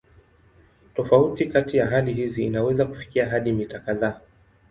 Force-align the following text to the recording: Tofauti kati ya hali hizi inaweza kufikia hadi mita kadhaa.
Tofauti 0.93 1.45
kati 1.45 1.77
ya 1.77 1.87
hali 1.87 2.13
hizi 2.13 2.45
inaweza 2.45 2.85
kufikia 2.85 3.29
hadi 3.29 3.51
mita 3.53 3.79
kadhaa. 3.79 4.21